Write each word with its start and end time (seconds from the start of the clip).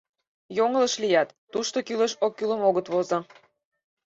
Йоҥылыш 0.57 0.93
лият: 1.01 1.29
тушто 1.51 1.77
кӱлеш-оккӱлым 1.87 2.61
огыт 2.69 2.87
возо. 2.93 3.19